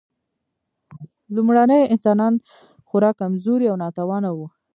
لومړني 1.35 1.81
انسانان 1.93 2.33
خورا 2.87 3.11
کمزوري 3.19 3.65
او 3.71 3.75
ناتوانه 3.83 4.29
وو. 4.37 4.47